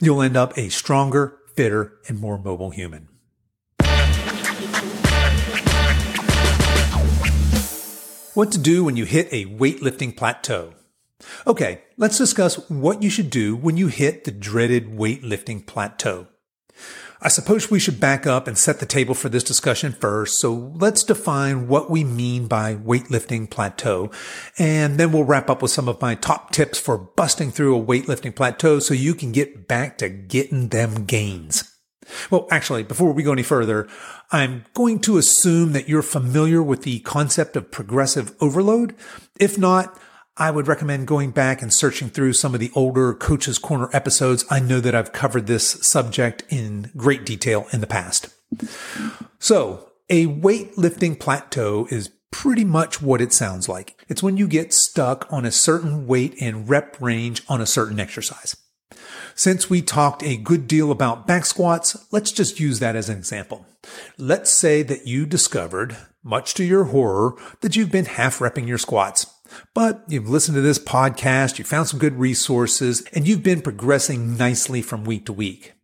You'll 0.00 0.20
end 0.20 0.36
up 0.36 0.58
a 0.58 0.68
stronger, 0.68 1.38
fitter, 1.54 1.92
and 2.08 2.20
more 2.20 2.38
mobile 2.38 2.70
human. 2.70 3.08
What 8.36 8.52
to 8.52 8.58
do 8.58 8.84
when 8.84 8.98
you 8.98 9.06
hit 9.06 9.32
a 9.32 9.46
weightlifting 9.46 10.14
plateau. 10.14 10.74
Okay, 11.46 11.84
let's 11.96 12.18
discuss 12.18 12.56
what 12.68 13.02
you 13.02 13.08
should 13.08 13.30
do 13.30 13.56
when 13.56 13.78
you 13.78 13.86
hit 13.86 14.24
the 14.24 14.30
dreaded 14.30 14.88
weightlifting 14.88 15.64
plateau. 15.64 16.26
I 17.22 17.28
suppose 17.28 17.70
we 17.70 17.78
should 17.78 17.98
back 17.98 18.26
up 18.26 18.46
and 18.46 18.58
set 18.58 18.78
the 18.78 18.84
table 18.84 19.14
for 19.14 19.30
this 19.30 19.42
discussion 19.42 19.92
first. 19.92 20.38
So 20.38 20.74
let's 20.76 21.02
define 21.02 21.66
what 21.66 21.90
we 21.90 22.04
mean 22.04 22.46
by 22.46 22.74
weightlifting 22.74 23.48
plateau. 23.48 24.10
And 24.58 24.98
then 24.98 25.12
we'll 25.12 25.24
wrap 25.24 25.48
up 25.48 25.62
with 25.62 25.70
some 25.70 25.88
of 25.88 26.02
my 26.02 26.14
top 26.14 26.50
tips 26.50 26.78
for 26.78 26.98
busting 26.98 27.52
through 27.52 27.74
a 27.74 27.82
weightlifting 27.82 28.36
plateau 28.36 28.80
so 28.80 28.92
you 28.92 29.14
can 29.14 29.32
get 29.32 29.66
back 29.66 29.96
to 29.96 30.10
getting 30.10 30.68
them 30.68 31.06
gains. 31.06 31.75
Well, 32.30 32.46
actually, 32.50 32.82
before 32.82 33.12
we 33.12 33.22
go 33.22 33.32
any 33.32 33.42
further, 33.42 33.88
I'm 34.30 34.64
going 34.74 35.00
to 35.00 35.18
assume 35.18 35.72
that 35.72 35.88
you're 35.88 36.02
familiar 36.02 36.62
with 36.62 36.82
the 36.82 37.00
concept 37.00 37.56
of 37.56 37.70
progressive 37.70 38.34
overload. 38.40 38.94
If 39.38 39.58
not, 39.58 39.98
I 40.36 40.50
would 40.50 40.68
recommend 40.68 41.06
going 41.06 41.30
back 41.30 41.62
and 41.62 41.72
searching 41.72 42.10
through 42.10 42.34
some 42.34 42.52
of 42.52 42.60
the 42.60 42.70
older 42.74 43.14
Coach's 43.14 43.58
Corner 43.58 43.88
episodes. 43.92 44.44
I 44.50 44.60
know 44.60 44.80
that 44.80 44.94
I've 44.94 45.12
covered 45.12 45.46
this 45.46 45.78
subject 45.86 46.44
in 46.50 46.90
great 46.96 47.24
detail 47.24 47.66
in 47.72 47.80
the 47.80 47.86
past. 47.86 48.28
So, 49.38 49.90
a 50.10 50.26
weightlifting 50.26 51.18
plateau 51.18 51.86
is 51.90 52.10
pretty 52.30 52.64
much 52.64 53.00
what 53.00 53.22
it 53.22 53.32
sounds 53.32 53.66
like. 53.68 53.98
It's 54.08 54.22
when 54.22 54.36
you 54.36 54.46
get 54.46 54.74
stuck 54.74 55.26
on 55.32 55.46
a 55.46 55.50
certain 55.50 56.06
weight 56.06 56.34
and 56.40 56.68
rep 56.68 57.00
range 57.00 57.42
on 57.48 57.62
a 57.62 57.66
certain 57.66 57.98
exercise. 57.98 58.56
Since 59.38 59.68
we 59.68 59.82
talked 59.82 60.22
a 60.22 60.38
good 60.38 60.66
deal 60.66 60.90
about 60.90 61.26
back 61.26 61.44
squats, 61.44 61.94
let's 62.10 62.32
just 62.32 62.58
use 62.58 62.78
that 62.78 62.96
as 62.96 63.10
an 63.10 63.18
example. 63.18 63.66
Let's 64.16 64.50
say 64.50 64.82
that 64.84 65.06
you 65.06 65.26
discovered, 65.26 65.94
much 66.24 66.54
to 66.54 66.64
your 66.64 66.84
horror, 66.84 67.34
that 67.60 67.76
you've 67.76 67.92
been 67.92 68.06
half 68.06 68.38
repping 68.38 68.66
your 68.66 68.78
squats. 68.78 69.26
But 69.74 70.02
you've 70.08 70.30
listened 70.30 70.54
to 70.54 70.62
this 70.62 70.78
podcast, 70.78 71.58
you 71.58 71.66
found 71.66 71.86
some 71.86 72.00
good 72.00 72.18
resources, 72.18 73.02
and 73.12 73.28
you've 73.28 73.42
been 73.42 73.60
progressing 73.60 74.38
nicely 74.38 74.80
from 74.80 75.04
week 75.04 75.26
to 75.26 75.34
week. 75.34 75.74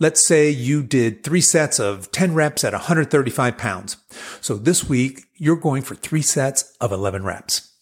Let's 0.00 0.26
say 0.26 0.50
you 0.50 0.82
did 0.82 1.22
three 1.22 1.40
sets 1.40 1.78
of 1.78 2.10
10 2.10 2.34
reps 2.34 2.64
at 2.64 2.72
135 2.72 3.56
pounds. 3.56 3.98
So 4.40 4.56
this 4.56 4.88
week, 4.88 5.26
you're 5.36 5.54
going 5.54 5.82
for 5.82 5.94
three 5.94 6.22
sets 6.22 6.76
of 6.80 6.90
11 6.90 7.22
reps. 7.24 7.72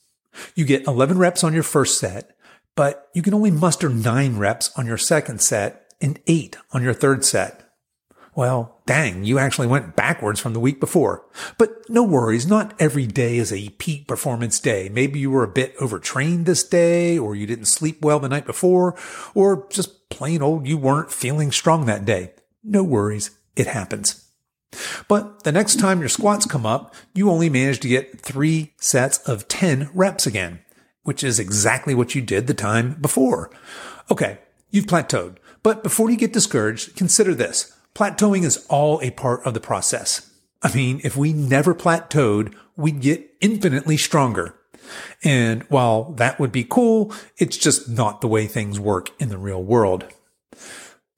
You 0.55 0.67
get 0.67 0.87
11 0.87 1.17
reps 1.17 1.43
on 1.43 1.55
your 1.55 1.63
first 1.63 1.99
set, 1.99 2.37
but 2.79 3.09
you 3.13 3.23
can 3.23 3.35
only 3.35 3.51
muster 3.51 3.89
nine 3.89 4.37
reps 4.37 4.71
on 4.79 4.87
your 4.87 4.97
second 4.97 5.43
set 5.43 5.91
and 6.01 6.21
eight 6.29 6.57
on 6.71 6.81
your 6.81 6.95
third 6.95 7.25
set. 7.25 7.69
Well, 8.37 8.81
dang, 8.87 9.25
you 9.25 9.37
actually 9.37 9.67
went 9.67 9.97
backwards 9.97 10.39
from 10.39 10.53
the 10.53 10.61
week 10.61 10.79
before. 10.79 11.27
But 11.59 11.91
no 11.91 12.05
worries, 12.05 12.47
not 12.47 12.81
every 12.81 13.09
day 13.09 13.39
is 13.39 13.53
a 13.53 13.71
peak 13.71 14.07
performance 14.07 14.61
day. 14.61 14.89
Maybe 14.91 15.19
you 15.19 15.29
were 15.29 15.43
a 15.43 15.49
bit 15.49 15.75
overtrained 15.81 16.47
this 16.47 16.63
day, 16.63 17.19
or 17.19 17.35
you 17.35 17.49
didn't 17.49 17.65
sleep 17.65 18.01
well 18.01 18.21
the 18.21 18.29
night 18.29 18.47
before, 18.47 18.97
or 19.35 19.67
just 19.71 20.09
plain 20.09 20.41
old 20.41 20.69
you 20.69 20.79
weren't 20.79 21.11
feeling 21.11 21.51
strong 21.51 21.87
that 21.87 22.05
day. 22.05 22.31
No 22.63 22.85
worries, 22.85 23.33
it 23.57 23.67
happens. 23.67 24.25
But 25.09 25.43
the 25.43 25.51
next 25.51 25.81
time 25.81 25.99
your 25.99 26.09
squats 26.09 26.47
come 26.47 26.65
up, 26.65 26.95
you 27.13 27.29
only 27.29 27.51
manage 27.51 27.81
to 27.81 27.89
get 27.89 28.21
three 28.21 28.75
sets 28.77 29.19
of 29.29 29.49
10 29.49 29.91
reps 29.95 30.29
again, 30.29 30.61
which 31.03 31.25
is 31.25 31.39
exactly 31.39 31.95
what 31.95 32.15
you 32.15 32.23
did 32.23 32.47
the 32.47 32.55
time 32.55 32.95
before. 33.01 33.51
Okay, 34.11 34.39
you've 34.71 34.87
plateaued. 34.87 35.37
But 35.63 35.83
before 35.83 36.11
you 36.11 36.17
get 36.17 36.33
discouraged, 36.33 36.97
consider 36.97 37.35
this. 37.35 37.77
Plateauing 37.95 38.45
is 38.45 38.65
all 38.69 39.01
a 39.03 39.11
part 39.11 39.45
of 39.45 39.55
the 39.55 39.61
process. 39.61 40.31
I 40.63 40.75
mean, 40.75 41.01
if 41.05 41.17
we 41.17 41.33
never 41.33 41.75
plateaued, 41.75 42.55
we'd 42.77 43.01
get 43.01 43.29
infinitely 43.41 43.97
stronger. 43.97 44.55
And 45.23 45.63
while 45.65 46.13
that 46.13 46.39
would 46.39 46.53
be 46.53 46.65
cool, 46.65 47.13
it's 47.37 47.57
just 47.57 47.89
not 47.89 48.21
the 48.21 48.29
way 48.29 48.47
things 48.47 48.81
work 48.81 49.11
in 49.21 49.29
the 49.29 49.39
real 49.39 49.63
world. 49.63 50.07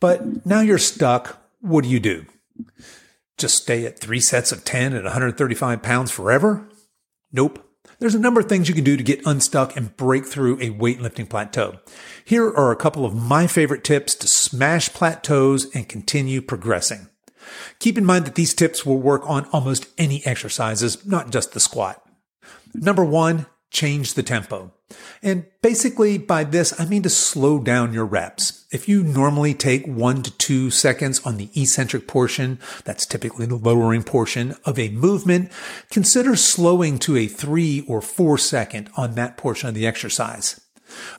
But 0.01 0.47
now 0.47 0.61
you're 0.61 0.79
stuck. 0.79 1.39
What 1.61 1.85
do 1.85 1.91
you 1.91 2.01
do? 2.01 2.27
Just 3.37 3.63
stay 3.63 3.87
at 3.87 3.99
three 3.99 4.21
sets 4.21 4.53
of 4.53 4.65
10 4.65 4.95
at 4.95 5.05
135 5.05 5.83
pounds 5.83 6.11
forever? 6.11 6.69
Nope. 7.33 7.70
There's 8.01 8.15
a 8.15 8.19
number 8.19 8.41
of 8.41 8.49
things 8.49 8.67
you 8.67 8.75
can 8.75 8.83
do 8.83 8.97
to 8.97 9.03
get 9.03 9.27
unstuck 9.27 9.77
and 9.77 9.95
break 9.95 10.25
through 10.25 10.55
a 10.55 10.71
weightlifting 10.71 11.29
plateau. 11.29 11.81
Here 12.25 12.47
are 12.47 12.73
a 12.73 12.77
couple 12.77 13.05
of 13.05 13.15
my 13.15 13.47
favorite 13.47 13.85
tips 13.85 14.15
to 14.17 14.27
smash 14.27 14.89
plateaus 14.95 15.67
and 15.75 15.87
continue 15.87 16.41
progressing. 16.41 17.11
Keep 17.79 17.99
in 17.99 18.07
mind 18.07 18.25
that 18.25 18.37
these 18.37 18.55
tips 18.55 18.87
will 18.87 18.99
work 18.99 19.23
on 19.29 19.45
almost 19.53 19.87
any 19.99 20.25
exercises, 20.25 21.05
not 21.05 21.31
just 21.31 21.53
the 21.53 21.61
squat. 21.61 22.03
Number 22.73 23.05
one, 23.05 23.45
change 23.71 24.15
the 24.15 24.23
tempo. 24.23 24.73
And 25.23 25.47
basically 25.63 26.19
by 26.19 26.45
this, 26.45 26.79
I 26.79 26.85
mean 26.85 27.03
to 27.03 27.11
slow 27.11 27.61
down 27.61 27.93
your 27.93 28.05
reps. 28.05 28.67
If 28.73 28.89
you 28.89 29.03
normally 29.03 29.55
take 29.55 29.87
one 29.87 30.23
to 30.23 30.31
two 30.37 30.71
seconds 30.71 31.21
on 31.25 31.37
the 31.37 31.51
eccentric 31.55 32.09
portion, 32.09 32.59
that's 32.85 33.07
typically 33.07 33.47
the 33.47 33.57
lowering 33.57 34.03
portion 34.03 34.57
of 34.65 34.79
a 34.79 34.89
movement, 34.91 35.53
consider 35.91 36.35
slowing 36.37 36.99
to 37.01 37.17
a 37.17 37.29
three 37.29 37.85
or 37.87 38.01
four 38.01 38.39
second 38.39 38.91
on 38.97 39.15
that 39.15 39.37
portion 39.37 39.69
of 39.69 39.75
the 39.75 39.87
exercise. 39.87 40.61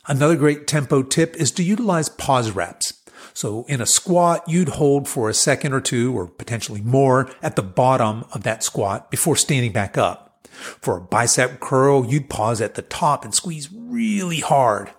Another 0.07 0.35
great 0.35 0.67
tempo 0.67 1.01
tip 1.01 1.35
is 1.35 1.51
to 1.51 1.63
utilize 1.63 2.09
pause 2.09 2.51
reps. 2.51 3.01
So 3.33 3.63
in 3.69 3.79
a 3.79 3.85
squat, 3.85 4.43
you'd 4.47 4.69
hold 4.69 5.07
for 5.07 5.29
a 5.29 5.33
second 5.33 5.71
or 5.71 5.79
two 5.79 6.13
or 6.17 6.27
potentially 6.27 6.81
more 6.81 7.31
at 7.41 7.55
the 7.55 7.63
bottom 7.63 8.25
of 8.33 8.43
that 8.43 8.63
squat 8.63 9.09
before 9.09 9.37
standing 9.37 9.71
back 9.71 9.97
up. 9.97 10.30
For 10.61 10.97
a 10.97 11.01
bicep 11.01 11.59
curl, 11.59 12.05
you'd 12.05 12.29
pause 12.29 12.61
at 12.61 12.75
the 12.75 12.81
top 12.81 13.25
and 13.25 13.33
squeeze 13.33 13.69
really 13.71 14.39
hard. 14.39 14.91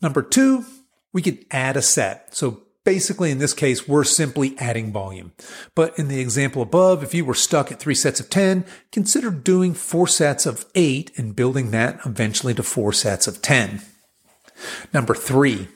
Number 0.00 0.22
two, 0.22 0.64
we 1.12 1.22
could 1.22 1.44
add 1.50 1.76
a 1.76 1.82
set. 1.82 2.36
So 2.36 2.62
basically, 2.84 3.30
in 3.30 3.38
this 3.38 3.54
case, 3.54 3.88
we're 3.88 4.04
simply 4.04 4.54
adding 4.58 4.92
volume. 4.92 5.32
But 5.74 5.98
in 5.98 6.08
the 6.08 6.20
example 6.20 6.62
above, 6.62 7.02
if 7.02 7.14
you 7.14 7.24
were 7.24 7.34
stuck 7.34 7.72
at 7.72 7.80
three 7.80 7.94
sets 7.94 8.20
of 8.20 8.30
10, 8.30 8.64
consider 8.92 9.30
doing 9.30 9.74
four 9.74 10.06
sets 10.06 10.46
of 10.46 10.66
eight 10.74 11.10
and 11.16 11.34
building 11.34 11.70
that 11.70 11.98
eventually 12.04 12.54
to 12.54 12.62
four 12.62 12.92
sets 12.92 13.26
of 13.26 13.40
10. 13.40 13.80
Number 14.92 15.14
three, 15.14 15.68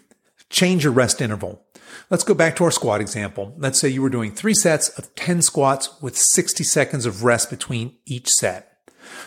change 0.51 0.85
your 0.85 0.93
rest 0.93 1.21
interval. 1.21 1.65
Let's 2.11 2.25
go 2.25 2.35
back 2.35 2.57
to 2.57 2.65
our 2.65 2.71
squat 2.71 3.01
example. 3.01 3.55
Let's 3.59 3.79
say 3.79 3.89
you 3.89 4.03
were 4.03 4.11
doing 4.11 4.33
three 4.33 4.55
sets 4.55 4.89
of 4.91 5.15
10 5.15 5.43
squats 5.43 6.01
with 6.01 6.17
60 6.17 6.65
seconds 6.65 7.07
of 7.07 7.25
rest 7.25 7.51
between 7.51 7.97
each 8.07 8.29
set. 8.29 8.79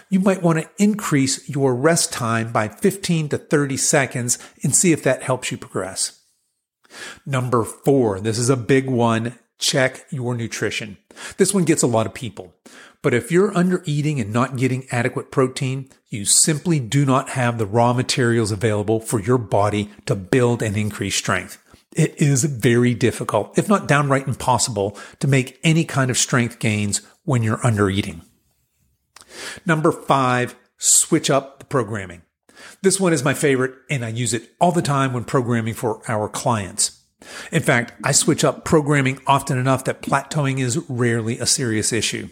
You 0.10 0.20
might 0.20 0.44
want 0.44 0.60
to 0.60 0.70
increase 0.78 1.48
your 1.50 1.76
rest 1.76 2.12
time 2.12 2.52
by 2.52 2.68
15 2.68 3.30
to 3.30 3.38
30 3.38 3.78
seconds 3.78 4.38
and 4.64 4.76
see 4.76 4.92
if 4.92 5.04
that 5.04 5.24
helps 5.24 5.52
you 5.52 5.58
progress. 5.58 6.22
Number 7.26 7.64
four, 7.64 8.20
this 8.20 8.38
is 8.38 8.50
a 8.50 8.58
big 8.58 8.90
one. 8.90 9.38
Check 9.62 10.08
your 10.10 10.34
nutrition. 10.36 10.98
This 11.38 11.54
one 11.54 11.66
gets 11.66 11.84
a 11.84 11.88
lot 11.88 12.08
of 12.08 12.16
people. 12.16 12.54
But 13.04 13.14
if 13.14 13.32
you're 13.32 13.56
under 13.56 13.84
eating 13.86 14.20
and 14.20 14.34
not 14.34 14.58
getting 14.58 14.88
adequate 14.92 15.32
protein, 15.32 15.88
you 16.10 16.26
simply 16.26 16.80
do 16.80 17.06
not 17.06 17.30
have 17.30 17.58
the 17.58 17.68
raw 17.68 17.94
materials 17.94 18.52
available 18.52 19.00
for 19.00 19.22
your 19.22 19.38
body 19.38 19.92
to 20.08 20.16
build 20.16 20.64
and 20.64 20.76
increase 20.76 21.16
strength. 21.16 21.60
It 21.96 22.20
is 22.20 22.44
very 22.44 22.96
difficult, 22.96 23.58
if 23.58 23.70
not 23.70 23.88
downright 23.88 24.28
impossible, 24.28 24.98
to 25.20 25.28
make 25.28 25.60
any 25.64 25.86
kind 25.86 26.10
of 26.10 26.18
strength 26.18 26.58
gains 26.58 27.02
when 27.24 27.44
you're 27.44 27.66
under 27.66 27.90
eating. 27.90 28.24
Number 29.66 29.92
five, 29.92 30.56
switch 30.78 31.30
up 31.30 31.60
the 31.60 31.66
programming. 31.66 32.24
This 32.82 33.00
one 33.00 33.14
is 33.14 33.24
my 33.24 33.36
favorite 33.36 33.76
and 33.92 34.04
I 34.04 34.10
use 34.10 34.34
it 34.34 34.50
all 34.60 34.72
the 34.72 34.82
time 34.82 35.14
when 35.14 35.24
programming 35.24 35.76
for 35.76 36.02
our 36.08 36.28
clients. 36.28 37.01
In 37.52 37.62
fact, 37.62 37.94
I 38.04 38.12
switch 38.12 38.44
up 38.44 38.66
programming 38.66 39.20
often 39.28 39.58
enough 39.58 39.84
that 39.86 40.02
plateauing 40.02 40.60
is 40.60 40.78
rarely 40.90 41.40
a 41.40 41.46
serious 41.46 41.94
issue. 41.94 42.30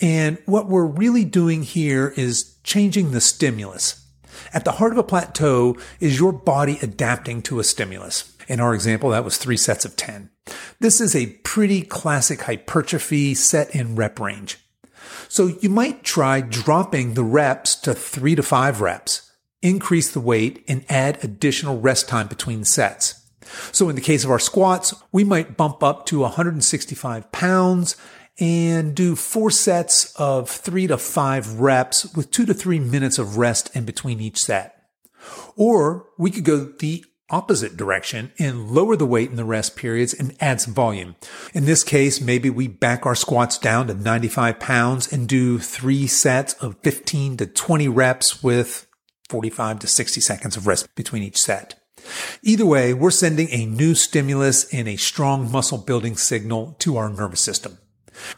And 0.00 0.38
what 0.46 0.68
we're 0.68 0.86
really 0.86 1.24
doing 1.24 1.62
here 1.62 2.12
is 2.16 2.56
changing 2.64 3.12
the 3.12 3.20
stimulus. 3.20 4.04
At 4.52 4.64
the 4.64 4.72
heart 4.72 4.92
of 4.92 4.98
a 4.98 5.02
plateau 5.02 5.76
is 6.00 6.18
your 6.18 6.32
body 6.32 6.78
adapting 6.82 7.42
to 7.42 7.60
a 7.60 7.64
stimulus. 7.64 8.36
In 8.48 8.60
our 8.60 8.74
example, 8.74 9.10
that 9.10 9.24
was 9.24 9.36
three 9.36 9.56
sets 9.56 9.84
of 9.84 9.96
10. 9.96 10.30
This 10.80 11.00
is 11.00 11.14
a 11.14 11.26
pretty 11.44 11.82
classic 11.82 12.42
hypertrophy 12.42 13.34
set 13.34 13.74
in 13.74 13.94
rep 13.94 14.18
range. 14.18 14.58
So 15.28 15.46
you 15.60 15.70
might 15.70 16.02
try 16.02 16.40
dropping 16.40 17.14
the 17.14 17.24
reps 17.24 17.76
to 17.76 17.94
three 17.94 18.34
to 18.34 18.42
five 18.42 18.80
reps, 18.80 19.30
increase 19.62 20.10
the 20.10 20.20
weight, 20.20 20.64
and 20.68 20.84
add 20.88 21.22
additional 21.22 21.80
rest 21.80 22.08
time 22.08 22.26
between 22.26 22.64
sets. 22.64 23.21
So 23.72 23.88
in 23.88 23.96
the 23.96 24.02
case 24.02 24.24
of 24.24 24.30
our 24.30 24.38
squats, 24.38 24.94
we 25.12 25.24
might 25.24 25.56
bump 25.56 25.82
up 25.82 26.06
to 26.06 26.20
165 26.20 27.32
pounds 27.32 27.96
and 28.38 28.94
do 28.94 29.14
four 29.14 29.50
sets 29.50 30.14
of 30.16 30.48
three 30.48 30.86
to 30.86 30.98
five 30.98 31.60
reps 31.60 32.14
with 32.14 32.30
two 32.30 32.46
to 32.46 32.54
three 32.54 32.80
minutes 32.80 33.18
of 33.18 33.36
rest 33.36 33.74
in 33.76 33.84
between 33.84 34.20
each 34.20 34.42
set. 34.42 34.76
Or 35.56 36.06
we 36.18 36.30
could 36.30 36.44
go 36.44 36.64
the 36.64 37.04
opposite 37.30 37.76
direction 37.76 38.30
and 38.38 38.70
lower 38.70 38.94
the 38.94 39.06
weight 39.06 39.30
in 39.30 39.36
the 39.36 39.44
rest 39.44 39.74
periods 39.74 40.12
and 40.12 40.36
add 40.40 40.60
some 40.60 40.74
volume. 40.74 41.16
In 41.54 41.64
this 41.64 41.82
case, 41.82 42.20
maybe 42.20 42.50
we 42.50 42.68
back 42.68 43.06
our 43.06 43.14
squats 43.14 43.58
down 43.58 43.86
to 43.86 43.94
95 43.94 44.60
pounds 44.60 45.10
and 45.10 45.28
do 45.28 45.58
three 45.58 46.06
sets 46.06 46.52
of 46.54 46.76
15 46.82 47.38
to 47.38 47.46
20 47.46 47.88
reps 47.88 48.42
with 48.42 48.86
45 49.28 49.78
to 49.80 49.86
60 49.86 50.20
seconds 50.20 50.56
of 50.56 50.66
rest 50.66 50.94
between 50.94 51.22
each 51.22 51.40
set. 51.40 51.81
Either 52.42 52.66
way, 52.66 52.92
we're 52.94 53.10
sending 53.10 53.48
a 53.50 53.66
new 53.66 53.94
stimulus 53.94 54.72
and 54.72 54.88
a 54.88 54.96
strong 54.96 55.50
muscle 55.50 55.78
building 55.78 56.16
signal 56.16 56.76
to 56.78 56.96
our 56.96 57.08
nervous 57.08 57.40
system. 57.40 57.78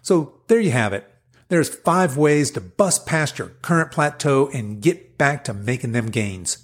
So 0.03 0.41
there 0.49 0.61
you 0.61 0.71
have 0.71 0.93
it. 0.93 1.11
There's 1.49 1.69
five 1.69 2.17
ways 2.17 2.51
to 2.53 2.61
bust 2.61 3.07
past 3.07 3.39
your 3.39 3.49
current 3.49 3.91
plateau 3.91 4.49
and 4.53 4.81
get 4.81 5.19
back 5.19 5.45
to 5.45 5.55
making 5.55 5.93
them 5.93 6.11
gains. 6.11 6.59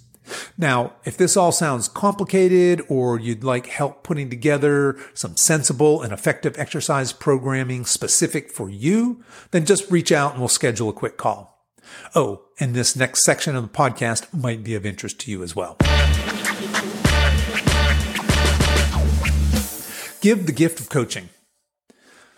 Now, 0.56 0.94
if 1.04 1.16
this 1.16 1.36
all 1.36 1.52
sounds 1.52 1.88
complicated 1.88 2.82
or 2.88 3.18
you'd 3.18 3.44
like 3.44 3.66
help 3.66 4.04
putting 4.04 4.30
together 4.30 4.98
some 5.12 5.36
sensible 5.36 6.02
and 6.02 6.12
effective 6.12 6.58
exercise 6.58 7.12
programming 7.12 7.84
specific 7.84 8.50
for 8.50 8.70
you, 8.70 9.22
then 9.50 9.66
just 9.66 9.90
reach 9.90 10.12
out 10.12 10.32
and 10.32 10.40
we'll 10.40 10.48
schedule 10.48 10.88
a 10.88 10.94
quick 10.94 11.16
call. 11.16 11.68
Oh, 12.14 12.42
and 12.60 12.74
this 12.74 12.94
next 12.94 13.24
section 13.24 13.56
of 13.56 13.62
the 13.62 13.68
podcast 13.68 14.32
might 14.32 14.62
be 14.62 14.74
of 14.74 14.86
interest 14.86 15.18
to 15.20 15.30
you 15.30 15.42
as 15.42 15.56
well. 15.56 15.76
Give 20.20 20.44
the 20.44 20.52
gift 20.52 20.80
of 20.80 20.90
coaching. 20.90 21.30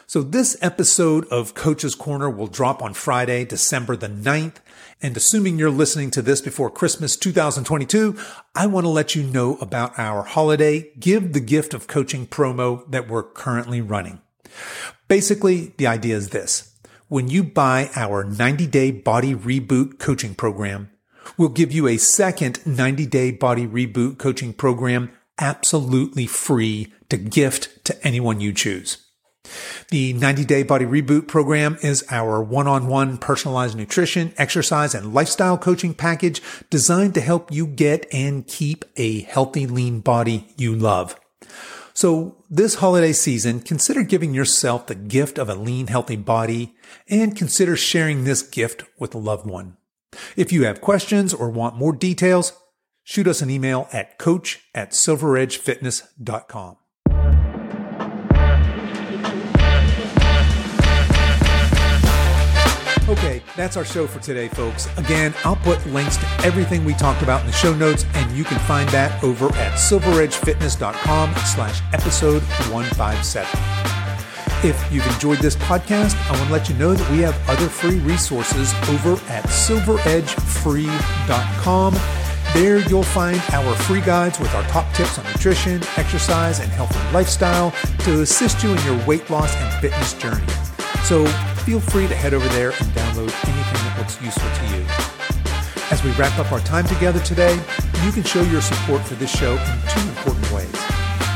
So 0.07 0.23
this 0.23 0.57
episode 0.62 1.27
of 1.29 1.55
Coach's 1.55 1.97
Corner 1.97 2.31
will 2.31 2.47
drop 2.47 2.81
on 2.81 2.95
Friday, 2.95 3.45
December 3.45 3.97
the 3.97 4.09
9th. 4.09 4.57
And 5.01 5.17
assuming 5.17 5.59
you're 5.59 5.71
listening 5.71 6.12
to 6.12 6.23
this 6.23 6.41
before 6.41 6.71
Christmas 6.71 7.17
2022, 7.17 8.17
I 8.55 8.67
want 8.67 8.85
to 8.85 8.91
let 8.91 9.17
you 9.17 9.25
know 9.25 9.57
about 9.57 9.99
our 9.99 10.23
holiday 10.23 10.93
Give 11.01 11.33
the 11.33 11.41
Gift 11.41 11.75
of 11.75 11.89
Coaching 11.89 12.25
promo 12.27 12.89
that 12.89 13.09
we're 13.09 13.25
currently 13.25 13.81
running. 13.81 14.21
Basically, 15.09 15.73
the 15.77 15.89
idea 15.89 16.15
is 16.15 16.29
this. 16.29 16.79
When 17.09 17.29
you 17.29 17.43
buy 17.43 17.91
our 17.97 18.23
90 18.23 18.67
day 18.69 18.93
body 18.93 19.35
reboot 19.35 19.99
coaching 19.99 20.37
program, 20.37 20.91
we'll 21.37 21.49
give 21.49 21.73
you 21.73 21.89
a 21.89 21.97
second 21.97 22.65
90 22.65 23.07
day 23.07 23.33
body 23.33 23.67
reboot 23.67 24.19
coaching 24.19 24.53
program 24.53 25.11
absolutely 25.39 26.27
free 26.27 26.93
to 27.09 27.17
gift 27.17 27.85
to 27.85 28.07
anyone 28.07 28.41
you 28.41 28.53
choose. 28.53 28.99
The 29.91 30.12
90 30.12 30.45
day 30.45 30.62
body 30.62 30.85
reboot 30.85 31.27
program 31.29 31.77
is 31.83 32.05
our 32.11 32.43
one 32.43 32.67
on 32.69 32.87
one 32.87 33.19
personalized 33.19 33.77
nutrition, 33.77 34.33
exercise, 34.39 34.95
and 34.95 35.12
lifestyle 35.12 35.59
coaching 35.59 35.95
package 35.95 36.41
designed 36.71 37.15
to 37.15 37.21
help 37.21 37.51
you 37.51 37.67
get 37.67 38.07
and 38.12 38.47
keep 38.47 38.85
a 38.97 39.23
healthy, 39.23 39.67
lean 39.67 40.01
body 40.01 40.49
you 40.57 40.75
love. 40.75 41.19
So 41.95 42.37
this 42.49 42.77
holiday 42.77 43.12
season, 43.12 43.61
consider 43.61 44.03
giving 44.03 44.33
yourself 44.33 44.87
the 44.87 44.95
gift 44.95 45.39
of 45.39 45.49
a 45.49 45.55
lean, 45.55 45.89
healthy 45.89 46.17
body 46.17 46.75
and 47.09 47.37
consider 47.37 47.77
sharing 47.77 48.25
this 48.25 48.43
gift 48.43 48.85
with 48.99 49.15
a 49.15 49.19
loved 49.19 49.47
one. 49.47 49.77
If 50.37 50.53
you 50.53 50.65
have 50.65 50.81
questions 50.81 51.35
or 51.35 51.51
want 51.51 51.77
more 51.77 51.93
details, 51.93 52.53
shoot 53.02 53.26
us 53.26 53.42
an 53.42 53.50
email 53.50 53.88
at 53.92 54.18
coach 54.18 54.68
at 54.75 54.90
silveredgefitness.com. 54.90 56.76
Okay, 63.09 63.42
that's 63.56 63.76
our 63.76 63.85
show 63.85 64.06
for 64.06 64.21
today, 64.21 64.47
folks. 64.49 64.87
Again, 64.97 65.35
I'll 65.44 65.56
put 65.56 65.85
links 65.87 66.16
to 66.16 66.25
everything 66.44 66.85
we 66.85 66.94
talked 66.94 67.21
about 67.21 67.40
in 67.40 67.47
the 67.47 67.52
show 67.52 67.75
notes, 67.75 68.06
and 68.14 68.30
you 68.32 68.44
can 68.44 68.61
find 68.61 68.88
that 68.90 69.23
over 69.25 69.47
at 69.56 69.73
silveredgefitness.com 69.73 71.35
slash 71.54 71.82
episode 71.92 72.42
157. 72.71 73.49
If 74.64 74.92
you've 74.92 75.04
enjoyed 75.12 75.40
this 75.40 75.56
podcast, 75.56 76.14
I 76.30 76.38
want 76.38 76.47
to 76.47 76.52
let 76.52 76.68
you 76.68 76.76
know 76.76 76.94
that 76.94 77.11
we 77.11 77.18
have 77.18 77.37
other 77.50 77.66
free 77.66 77.99
resources 77.99 78.73
over 78.88 79.14
at 79.28 79.42
silveredgefree.com. 79.44 81.94
There 82.54 82.87
you'll 82.87 83.02
find 83.02 83.40
our 83.52 83.75
free 83.75 84.02
guides 84.02 84.38
with 84.38 84.54
our 84.54 84.62
top 84.64 84.92
tips 84.92 85.18
on 85.18 85.25
nutrition, 85.25 85.82
exercise, 85.97 86.61
and 86.61 86.71
healthy 86.71 87.00
lifestyle 87.11 87.70
to 88.00 88.20
assist 88.20 88.62
you 88.62 88.74
in 88.74 88.85
your 88.85 89.07
weight 89.07 89.31
loss 89.31 89.57
and 89.57 89.81
fitness 89.81 90.12
journey. 90.12 90.46
So 91.05 91.24
feel 91.64 91.81
free 91.81 92.07
to 92.09 92.14
head 92.14 92.35
over 92.35 92.46
there 92.48 92.72
and 92.72 92.87
download 92.92 93.33
anything 93.48 93.83
that 93.87 93.96
looks 93.96 94.20
useful 94.20 94.50
to 94.50 94.77
you. 94.77 94.85
As 95.90 96.05
we 96.05 96.11
wrap 96.12 96.38
up 96.38 96.53
our 96.53 96.61
time 96.61 96.87
together 96.87 97.20
today, 97.20 97.55
you 98.05 98.12
can 98.12 98.22
show 98.22 98.42
your 98.42 98.61
support 98.61 99.00
for 99.00 99.14
this 99.14 99.31
show 99.31 99.53
in 99.55 99.81
two 99.88 100.09
important 100.11 100.53
ways. 100.53 100.72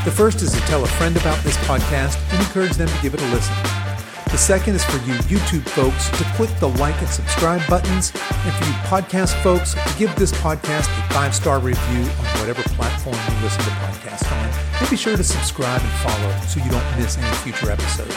The 0.05 0.13
first 0.15 0.43
is 0.43 0.51
to 0.51 0.59
tell 0.61 0.83
a 0.83 0.87
friend 0.87 1.17
about 1.17 1.43
this 1.43 1.57
podcast 1.65 2.17
and 2.31 2.39
encourage 2.41 2.73
them 2.73 2.87
to 2.87 3.01
give 3.01 3.15
it 3.15 3.21
a 3.21 3.25
listen. 3.31 3.86
The 4.29 4.37
second 4.37 4.75
is 4.75 4.83
for 4.83 4.97
you 5.07 5.13
YouTube 5.31 5.67
folks 5.69 6.09
to 6.09 6.23
click 6.35 6.49
the 6.59 6.67
like 6.67 6.99
and 6.99 7.09
subscribe 7.09 7.65
buttons, 7.67 8.11
and 8.13 8.53
for 8.53 8.65
you 8.65 8.73
podcast 8.85 9.41
folks 9.41 9.73
to 9.73 9.97
give 9.97 10.13
this 10.15 10.31
podcast 10.33 10.87
a 10.99 11.13
five 11.13 11.33
star 11.33 11.59
review 11.59 12.01
on 12.01 12.25
whatever 12.39 12.61
platform 12.63 13.15
you 13.15 13.43
listen 13.43 13.63
to 13.63 13.69
podcasts 13.71 14.31
on. 14.31 14.79
And 14.79 14.89
be 14.89 14.97
sure 14.97 15.15
to 15.15 15.23
subscribe 15.23 15.81
and 15.81 15.91
follow 15.99 16.39
so 16.41 16.63
you 16.63 16.69
don't 16.69 16.97
miss 16.99 17.17
any 17.17 17.35
future 17.37 17.71
episodes. 17.71 18.15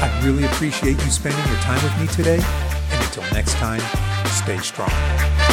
I 0.00 0.20
really 0.24 0.44
appreciate 0.44 1.02
you 1.02 1.10
spending 1.10 1.46
your 1.46 1.58
time 1.58 1.82
with 1.82 2.00
me 2.00 2.06
today. 2.08 2.40
And 2.90 3.04
until 3.04 3.22
next 3.32 3.54
time, 3.54 3.80
stay 4.26 4.58
strong. 4.58 5.47